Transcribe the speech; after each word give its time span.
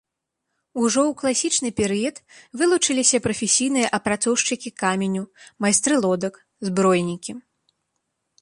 Ужо 0.81 1.01
ў 1.01 1.11
класічны 1.21 1.69
перыяд 1.79 2.15
вылучыліся 2.61 3.17
прафесійныя 3.27 3.91
апрацоўшчыкі 3.99 4.69
каменю, 4.83 5.23
майстры 5.67 5.95
лодак, 6.07 6.33
збройнікі. 6.71 7.31